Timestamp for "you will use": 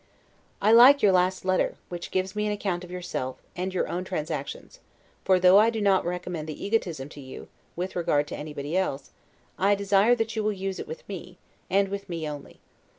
10.35-10.79